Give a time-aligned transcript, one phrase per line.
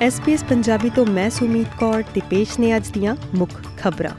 [0.00, 4.10] SPS Punjabi ਤੋਂ ਮੈਂ ਸੁਮੀਤ ਕੌਰ ਤੇ ਪੇਸ਼ ਨੇ ਅੱਜ ਦੀਆਂ ਮੁੱਖ ਖਬਰਾਂ।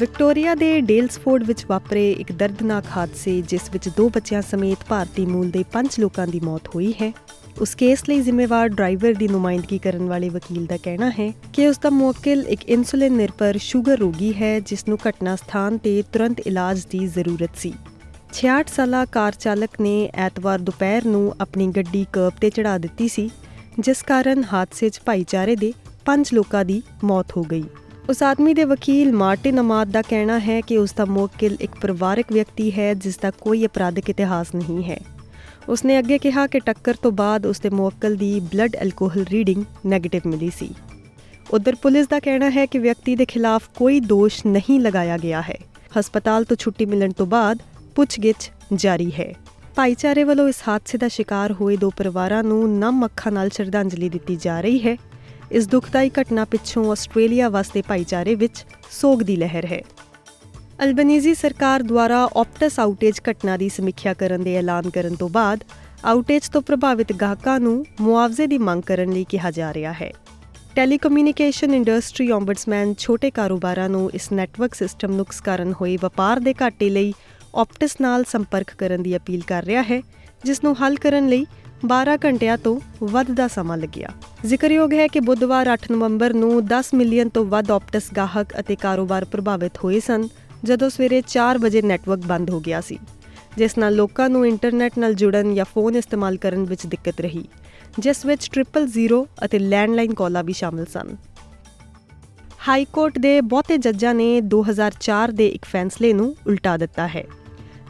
[0.00, 5.50] ਵਿਕਟੋਰੀਆ ਦੇ ਡੇਲਸਫੋਰਡ ਵਿੱਚ ਵਾਪਰੇ ਇੱਕ ਦਰਦਨਾਕ ਹਾਦਸੇ, ਜਿਸ ਵਿੱਚ ਦੋ ਬੱਚਿਆਂ ਸਮੇਤ ਭਾਰਤੀ ਮੂਲ
[5.50, 7.12] ਦੇ 5 ਲੋਕਾਂ ਦੀ ਮੌਤ ਹੋਈ ਹੈ।
[7.60, 11.78] ਉਸ ਕੇਸ ਲਈ ਜ਼ਿੰਮੇਵਾਰ ਡਰਾਈਵਰ ਦੀ ਨੁਮਾਇੰਦਗੀ ਕਰਨ ਵਾਲੇ ਵਕੀਲ ਦਾ ਕਹਿਣਾ ਹੈ ਕਿ ਉਸ
[11.78, 16.84] ਦਾ ਮੁਵੱਕਿਲ ਇੱਕ ਇਨਸੂਲਿਨ ਨਿਰਭਰ ਸ਼ੂਗਰ ਰੋਗੀ ਹੈ, ਜਿਸ ਨੂੰ ਘਟਨਾ ਸਥਾਨ ਤੇ ਤੁਰੰਤ ਇਲਾਜ
[16.90, 17.74] ਦੀ ਜ਼ਰੂਰਤ ਸੀ।
[18.32, 23.30] 66 ਸਾਲਾ ਕਾਰ ਚਾਲਕ ਨੇ ਐਤਵਾਰ ਦੁਪਹਿਰ ਨੂੰ ਆਪਣੀ ਗੱਡੀ ਕਰਬ ਤੇ ਚੜਾ ਦਿੱਤੀ ਸੀ।
[23.78, 25.72] ਜਿਸ ਕਾਰਨ ਹਾਦਸੇ 'ਚ ਭਾਈਚਾਰੇ ਦੇ
[26.04, 27.64] 5 ਲੋਕਾਂ ਦੀ ਮੌਤ ਹੋ ਗਈ।
[28.10, 32.32] ਉਸ ਆਦਮੀ ਦੇ ਵਕੀਲ ਮਾਰਟਿਨ ਅਮਾਦ ਦਾ ਕਹਿਣਾ ਹੈ ਕਿ ਉਸ ਦਾ ਮੁਵੱਕਿਲ ਇੱਕ ਪਰਿਵਾਰਕ
[32.32, 35.00] ਵਿਅਕਤੀ ਹੈ, ਜਿਸ ਦਾ ਕੋਈ ਅਪਰਾਧਿਕ ਇਤਿਹਾਸ ਨਹੀਂ ਹੈ।
[35.68, 39.64] ਉਸਨੇ ਅੱਗੇ ਕਿਹਾ ਕਿ ਟੱਕਰ ਤੋਂ ਬਾਅਦ ਉਸਦੇ ਮੁਵੱਕਲ ਦੀ ਬਲੱਡ ਐਲਕੋਹਲ ਰੀਡਿੰਗ
[39.94, 40.74] 네ਗੇਟਿਵ ਮਿਲੀ ਸੀ।
[41.50, 45.58] ਉਧਰ ਪੁਲਿਸ ਦਾ ਕਹਿਣਾ ਹੈ ਕਿ ਵਿਅਕਤੀ ਦੇ ਖਿਲਾਫ ਕੋਈ ਦੋਸ਼ ਨਹੀਂ ਲਗਾਇਆ ਗਿਆ ਹੈ।
[45.98, 47.58] ਹਸਪਤਾਲ ਤੋਂ ਛੁੱਟੀ ਮਿਲਣ ਤੋਂ ਬਾਅਦ
[47.94, 49.34] ਪੁੱਛਗਿੱਛ ਜਾਰੀ ਹੈ।
[49.78, 54.36] ਭਾਈਚਾਰੇ ਵੱਲੋਂ ਇਸ ਹਾਦਸੇ ਦਾ ਸ਼ਿਕਾਰ ਹੋਏ ਦੋ ਪਰਿਵਾਰਾਂ ਨੂੰ ਨਮ ਅੱਖਾਂ ਨਾਲ ਸ਼ਰਧਾਂਜਲੀ ਦਿੱਤੀ
[54.36, 54.96] ਜਾ ਰਹੀ ਹੈ।
[55.52, 59.80] ਇਸ ਦੁਖਦਾਈ ਘਟਨਾ ਪਿੱਛੋਂ ਆਸਟ੍ਰੇਲੀਆ ਵਾਸਤੇ ਭਾਈਚਾਰੇ ਵਿੱਚ ਸੋਗ ਦੀ ਲਹਿਰ ਹੈ।
[60.84, 65.64] ਅਲਬਨੀਜ਼ੀ ਸਰਕਾਰ ਦੁਆਰਾ ਆਪਟਸ ਆਊਟੇਜ ਘਟਨਾ ਦੀ ਸਮੀਖਿਆ ਕਰਨ ਦੇ ਐਲਾਨ ਕਰਨ ਤੋਂ ਬਾਅਦ
[66.04, 70.12] ਆਊਟੇਜ ਤੋਂ ਪ੍ਰਭਾਵਿਤ ਗਾਹਕਾਂ ਨੂੰ ਮੁਆਵਜ਼ੇ ਦੀ ਮੰਗ ਕਰਨ ਲਈ ਕਿਹਾ ਜਾ ਰਿਹਾ ਹੈ।
[70.74, 76.90] ਟੈਲੀਕਮਿਊਨੀਕੇਸ਼ਨ ਇੰਡਸਟਰੀ ਓਮਬਡਸਮੈਨ ਛੋਟੇ ਕਾਰੋਬਾਰਾਂ ਨੂੰ ਇਸ ਨੈਟਵਰਕ ਸਿਸਟਮ ਨੁਕਸ ਕਾਰਨ ਹੋਏ ਵਪਾਰ ਦੇ ਘਾਟੇ
[76.90, 77.12] ਲਈ
[77.54, 80.00] ਆਪਟਸ ਨਾਲ ਸੰਪਰਕ ਕਰਨ ਦੀ ਅਪੀਲ ਕਰ ਰਿਹਾ ਹੈ,
[80.44, 81.46] ਜਿਸ ਨੂੰ ਹੱਲ ਕਰਨ ਲਈ
[81.86, 84.08] 12 ਘੰਟਿਆਂ ਤੋਂ ਵੱਧ ਦਾ ਸਮਾਂ ਲੱਗਿਆ।
[84.46, 89.24] ਜ਼ਿਕਰਯੋਗ ਹੈ ਕਿ ਬੁੱਧਵਾਰ 8 ਨਵੰਬਰ ਨੂੰ 10 ਮਿਲੀਅਨ ਤੋਂ ਵੱਧ ਆਪਟਸ ਗਾਹਕ ਅਤੇ ਕਾਰੋਬਾਰ
[89.24, 90.28] ਪ੍ਰਭਾਵਿਤ ਹੋਏ ਸਨ,
[90.64, 92.98] ਜਦੋਂ ਸਵੇਰੇ 4 ਵਜੇ ਨੈਟਵਰਕ ਬੰਦ ਹੋ ਗਿਆ ਸੀ,
[93.56, 97.44] ਜਿਸ ਨਾਲ ਲੋਕਾਂ ਨੂੰ ਇੰਟਰਨੈਟ ਨਾਲ ਜੁੜਨ ਜਾਂ ਫੋਨ ਇਸਤੇਮਾਲ ਕਰਨ ਵਿੱਚ ਦਿੱਕਤ ਰਹੀ,
[97.98, 101.16] ਜਿਸ ਵਿੱਚ 000 ਅਤੇ ਲੈਂਡਲਾਈਨ ਕਾਲਾਂ ਵੀ ਸ਼ਾਮਲ ਸਨ।
[102.68, 107.24] ਹਾਈ ਕੋਰਟ ਦੇ ਬਹੁਤੇ ਜੱਜਾਂ ਨੇ 2004 ਦੇ ਇੱਕ ਫੈਸਲੇ ਨੂੰ ਉਲਟਾ ਦਿੱਤਾ ਹੈ।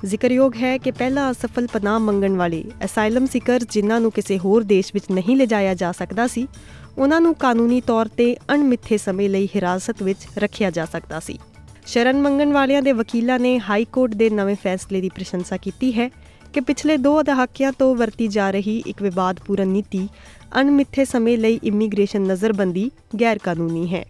[0.05, 4.91] ਜ਼ਿਕਰਯੋਗ ਹੈ ਕਿ ਪਹਿਲਾ ਅਸਫਲ ਪਨਾਹ ਮੰਗਣ ਵਾਲੇ ਅਸਾਈਲਮ ਸਿਕਰ ਜਿਨ੍ਹਾਂ ਨੂੰ ਕਿਸੇ ਹੋਰ ਦੇਸ਼
[4.95, 6.49] ਵਿੱਚ ਨਹੀਂ ਲਿਜਾਇਆ ਜਾ ਸਕਦਾ ਸੀ
[6.99, 11.39] ਉਹਨਾਂ ਨੂੰ ਕਾਨੂੰਨੀ ਤੌਰ ਤੇ ਅਣਮਿੱਥੇ ਸਮੇਂ ਲਈ ਹਿਰਾਸਤ ਵਿੱਚ ਰੱਖਿਆ ਜਾ ਸਕਦਾ ਸੀ।
[11.87, 16.09] ਸ਼ਰਨ ਮੰਗਣ ਵਾਲਿਆਂ ਦੇ ਵਕੀਲਾਂ ਨੇ ਹਾਈ ਕੋਰਟ ਦੇ ਨਵੇਂ ਫੈਸਲੇ ਦੀ ਪ੍ਰਸ਼ੰਸਾ ਕੀਤੀ ਹੈ
[16.53, 20.09] ਕਿ ਪਿਛਲੇ 2 ਦਹਾਕਿਆਂ ਤੋਂ ਵਰਤੀ ਜਾ ਰਹੀ ਇੱਕ ਵਿਵਾਦਪੂਰਨ ਨੀਤੀ
[20.61, 24.05] ਅਣਮਿੱਥੇ ਸਮੇਂ ਲਈ ਇਮੀਗ੍ਰੇਸ਼ਨ ਨਜ਼ਰਬੰਦੀ ਗੈਰ ਕਾਨੂੰਨੀ ਹੈ।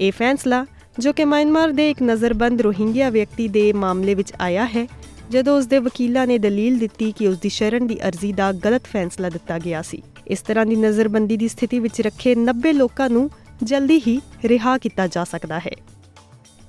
[0.00, 0.66] ਇਹ ਫੈਸਲਾ,
[0.98, 4.86] ਜੋ ਕਿ ਮਿਆਂਮਾਰ ਦੇ ਇੱਕ ਨਜ਼ਰਬੰਦ ਰੋਹਿੰਗਿਆ ਵਿਅਕਤੀ ਦੇ ਮਾਮਲੇ ਵਿੱਚ ਆਇਆ ਹੈ
[5.30, 8.84] ਜਦੋਂ ਉਸ ਦੇ ਵਕੀਲਾਂ ਨੇ ਦਲੀਲ ਦਿੱਤੀ ਕਿ ਉਸ ਦੀ ਸ਼ਰਨ ਦੀ ਅਰਜ਼ੀ ਦਾ ਗਲਤ
[8.84, 13.30] ਫੈਸਲਾ ਦਿੱਤਾ ਗਿਆ ਸੀ। ਇਸ ਤਰ੍ਹਾਂ ਦੀ ਨਜ਼ਰਬੰਦੀ ਦੀ ਸਥਿਤੀ ਵਿੱਚ ਰੱਖੇ 90 ਲੋਕਾਂ ਨੂੰ
[13.62, 15.70] ਜਲਦੀ ਹੀ ਰਿਹਾ ਕੀਤਾ ਜਾ ਸਕਦਾ ਹੈ।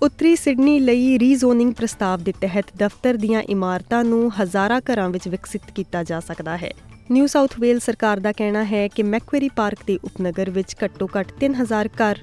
[0.02, 5.62] ਉੱਤਰੀ ਸਿਡਨੀ ਲਈ ਰੀਜ਼ੋਨਿੰਗ ਪ੍ਰਸਤਾਵ ਦੇ ਤਹਿਤ ਦਫ਼ਤਰ ਦੀਆਂ ਇਮਾਰਤਾਂ ਨੂੰ ਹਜ਼ਾਰਾਂ ਘਰਾਂ ਵਿੱਚ ਵਿਕਸਿਤ
[5.75, 6.72] ਕੀਤਾ ਜਾ ਸਕਦਾ ਹੈ।
[7.12, 11.88] ਨਿਊ ਸਾਊਥ ਵੇਲ ਸਰਕਾਰ ਦਾ ਕਹਿਣਾ ਹੈ ਕਿ ਮੈਕਵੈਰੀ ਪਾਰਕ ਦੇ ਉਪਨਗਰ ਵਿੱਚ ਘੱਟੋ-ਘੱਟ 3000
[11.88, 12.18] ਘਰ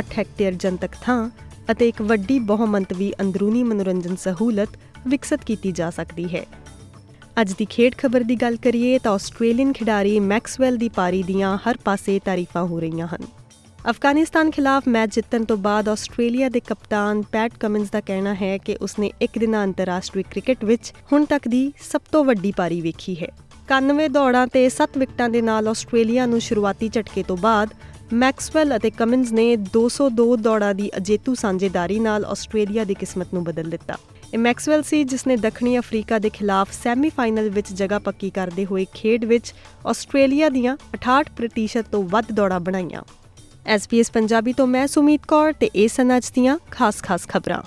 [0.00, 1.30] 8 ਹੈਕਟੇਅਰ ਜਨਤਕ ਥਾਂ
[1.72, 4.68] ਅਤੇ ਇੱਕ ਵੱਡੀ ਬਹੁਮੰਤਵੀ ਅੰਦਰੂਨੀ ਮਨੋਰੰਜਨ ਸਹੂਲਤ
[5.08, 6.44] ਵਿਕਸਿਤ ਕੀਤੀ ਜਾ ਸਕਦੀ ਹੈ।
[7.40, 11.78] ਅੱਜ ਦੀ ਖੇਡ ਖਬਰ ਦੀ ਗੱਲ ਕਰੀਏ ਤਾਂ ਆਸਟ੍ਰੇਲੀਅਨ ਖਿਡਾਰੀ ਮੈਕਸਵੈਲ ਦੀ ਪਾਰੀ ਦੀਆਂ ਹਰ
[11.84, 13.26] ਪਾਸੇ ਤਾਰੀਫਾਂ ਹੋ ਰਹੀਆਂ ਹਨ।
[13.90, 18.76] ਅਫਗਾਨਿਸਤਾਨ ਖਿਲਾਫ ਮੈਚ ਜਿੱਤਣ ਤੋਂ ਬਾਅਦ ਆਸਟ੍ਰੇਲੀਆ ਦੇ ਕਪਤਾਨ ਪੈਟ ਕਮਿੰਸ ਦਾ ਕਹਿਣਾ ਹੈ ਕਿ
[18.76, 23.28] ਉਸਨੇ ਇੱਕ ਦਿਨਾ ਅੰਤਰਰਾਸ਼ਟਰੀ ਕ੍ਰਿਕਟ ਵਿੱਚ ਹੁਣ ਤੱਕ ਦੀ ਸਭ ਤੋਂ ਵੱਡੀ ਪਾਰੀ ਵੇਖੀ ਹੈ।
[23.68, 27.68] 91 ਦੌੜਾਂ ਤੇ 7 ਵਿਕਟਾਂ ਦੇ ਨਾਲ ਆਸਟ੍ਰੇਲੀਆ ਨੂੰ ਸ਼ੁਰੂਆਤੀ ਝਟਕੇ ਤੋਂ ਬਾਅਦ
[28.12, 33.70] ਮੈਕਸਵੈਲ ਅਤੇ ਕਮਿੰਸ ਨੇ 202 ਦੌੜਾਂ ਦੀ ਅਜੇਤੂ ਸਾਂਝੇਦਾਰੀ ਨਾਲ ਆਸਟ੍ਰੇਲੀਆ ਦੀ ਕਿਸਮਤ ਨੂੰ ਬਦਲ
[33.70, 33.96] ਦਿੱਤਾ।
[34.34, 38.86] ਇਹ ਮੈਕਸਵੈਲ ਸੀ ਜਿਸ ਨੇ ਦੱਖਣੀ ਅਫਰੀਕਾ ਦੇ ਖਿਲਾਫ ਸੈਮੀਫਾਈਨਲ ਵਿੱਚ ਜਗ੍ਹਾ ਪੱਕੀ ਕਰਦੇ ਹੋਏ
[38.94, 39.54] ਖੇਡ ਵਿੱਚ
[39.86, 43.02] ਆਸਟ੍ਰੇਲੀਆ ਦੀਆਂ 68% ਤੋਂ ਵੱਧ ਦੌੜਾਂ ਬਣਾਈਆਂ।
[43.66, 47.62] ਐਸਪੀਐਸ ਪੰਜਾਬੀ ਤੋਂ ਮੈਂ ਸੁਮੀਤ ਕੌਰ ਤੇ ਇਹ ਸਨ ਅੱਜ ਦੀਆਂ ਖਾਸ-ਖਾਸ ਖਬਰਾਂ।